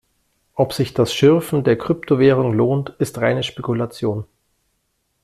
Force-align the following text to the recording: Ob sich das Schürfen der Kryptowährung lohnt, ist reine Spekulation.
Ob 0.55 0.73
sich 0.73 0.95
das 0.95 1.13
Schürfen 1.13 1.63
der 1.63 1.77
Kryptowährung 1.77 2.53
lohnt, 2.55 2.89
ist 2.97 3.19
reine 3.19 3.43
Spekulation. 3.43 4.25